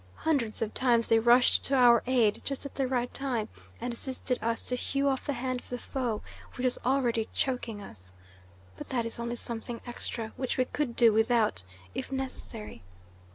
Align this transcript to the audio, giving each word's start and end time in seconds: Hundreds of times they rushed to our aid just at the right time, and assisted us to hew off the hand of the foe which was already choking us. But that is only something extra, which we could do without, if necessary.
Hundreds 0.15 0.63
of 0.63 0.73
times 0.73 1.07
they 1.09 1.19
rushed 1.19 1.63
to 1.63 1.75
our 1.75 2.01
aid 2.07 2.41
just 2.43 2.65
at 2.65 2.73
the 2.73 2.87
right 2.87 3.13
time, 3.13 3.47
and 3.79 3.93
assisted 3.93 4.39
us 4.41 4.63
to 4.63 4.73
hew 4.73 5.07
off 5.07 5.27
the 5.27 5.33
hand 5.33 5.59
of 5.59 5.69
the 5.69 5.77
foe 5.77 6.23
which 6.55 6.63
was 6.65 6.79
already 6.83 7.29
choking 7.35 7.83
us. 7.83 8.11
But 8.77 8.89
that 8.89 9.05
is 9.05 9.19
only 9.19 9.35
something 9.35 9.79
extra, 9.85 10.33
which 10.37 10.57
we 10.57 10.65
could 10.65 10.95
do 10.95 11.13
without, 11.13 11.61
if 11.93 12.11
necessary. 12.11 12.81